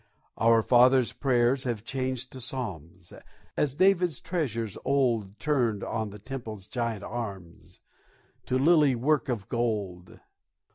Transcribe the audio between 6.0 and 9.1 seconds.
the Temple's giant arms, To lily